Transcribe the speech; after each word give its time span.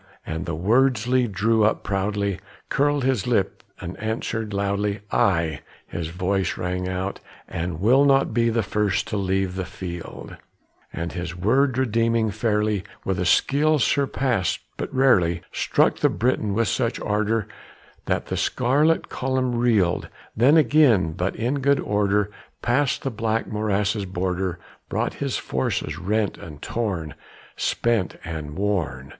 At 0.25 0.45
the 0.45 0.55
words 0.55 1.05
Lee 1.07 1.27
drew 1.27 1.63
up 1.63 1.83
proudly, 1.83 2.39
curled 2.69 3.03
his 3.03 3.27
lip 3.27 3.61
and 3.79 3.95
answered 3.97 4.51
loudly; 4.51 5.01
"Ay!" 5.11 5.61
his 5.85 6.07
voice 6.07 6.57
rang 6.57 6.89
out, 6.89 7.19
"and 7.47 7.79
will 7.79 8.03
not 8.03 8.33
be 8.33 8.49
the 8.49 8.63
first 8.63 9.07
to 9.09 9.15
leave 9.17 9.53
the 9.53 9.63
field;" 9.63 10.37
And 10.91 11.11
his 11.13 11.35
word 11.35 11.77
redeeming 11.77 12.31
fairly, 12.31 12.83
with 13.05 13.19
a 13.19 13.27
skill 13.27 13.77
surpassed 13.77 14.61
but 14.75 14.91
rarely, 14.91 15.43
Struck 15.51 15.97
the 15.97 16.09
Briton 16.09 16.55
with 16.55 16.67
such 16.67 16.99
ardor 16.99 17.47
that 18.05 18.25
the 18.25 18.37
scarlet 18.37 19.07
column 19.07 19.53
reeled; 19.53 20.09
Then, 20.35 20.57
again, 20.57 21.11
but 21.13 21.35
in 21.35 21.59
good 21.59 21.79
order, 21.79 22.31
past 22.63 23.03
the 23.03 23.11
black 23.11 23.45
morass's 23.45 24.05
border, 24.05 24.57
Brought 24.89 25.13
his 25.21 25.37
forces 25.37 25.99
rent 25.99 26.39
and 26.39 26.59
torn, 26.59 27.13
spent 27.55 28.15
and 28.25 28.55
worn. 28.57 29.09